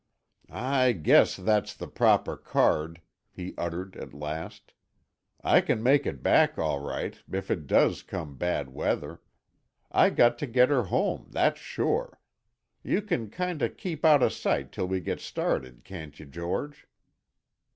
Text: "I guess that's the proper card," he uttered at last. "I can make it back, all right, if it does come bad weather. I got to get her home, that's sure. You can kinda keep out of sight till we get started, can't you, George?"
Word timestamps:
"I 0.49 0.93
guess 0.93 1.35
that's 1.35 1.75
the 1.75 1.87
proper 1.87 2.35
card," 2.35 3.03
he 3.29 3.53
uttered 3.55 3.95
at 3.95 4.15
last. 4.15 4.73
"I 5.43 5.61
can 5.61 5.83
make 5.83 6.07
it 6.07 6.23
back, 6.23 6.57
all 6.57 6.79
right, 6.79 7.15
if 7.31 7.51
it 7.51 7.67
does 7.67 8.01
come 8.01 8.35
bad 8.35 8.73
weather. 8.73 9.21
I 9.91 10.09
got 10.09 10.39
to 10.39 10.47
get 10.47 10.69
her 10.69 10.85
home, 10.85 11.27
that's 11.29 11.59
sure. 11.59 12.19
You 12.81 13.03
can 13.03 13.29
kinda 13.29 13.69
keep 13.69 14.03
out 14.03 14.23
of 14.23 14.33
sight 14.33 14.71
till 14.71 14.87
we 14.87 15.01
get 15.01 15.19
started, 15.19 15.83
can't 15.83 16.19
you, 16.19 16.25
George?" 16.25 16.87